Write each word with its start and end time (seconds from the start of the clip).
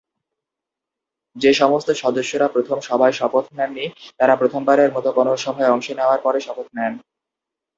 যে 1.35 1.51
সমস্ত 1.53 1.89
সদস্যরা 1.93 2.47
প্রথম 2.47 2.77
সভায় 2.79 3.15
শপথ 3.19 3.45
নেননি 3.57 3.85
তারা 4.19 4.33
প্রথমবারের 4.35 4.89
মতো 4.93 5.09
কোনও 5.11 5.33
সভায় 5.37 5.71
অংশ 5.71 5.87
নেওয়ার 5.91 6.19
পরে 6.23 6.39
শপথ 6.39 6.67
নেন। 6.75 6.93